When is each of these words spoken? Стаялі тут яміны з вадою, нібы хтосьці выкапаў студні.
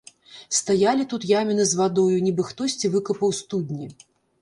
Стаялі 0.59 1.05
тут 1.11 1.27
яміны 1.41 1.63
з 1.73 1.81
вадою, 1.83 2.09
нібы 2.31 2.49
хтосьці 2.51 2.93
выкапаў 2.97 3.39
студні. 3.45 3.97